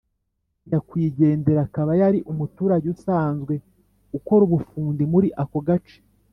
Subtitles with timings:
[0.67, 3.53] Nyakwigendera akaba yari umuturage usanzwe
[4.17, 5.97] ukora ubufundi muri ako gace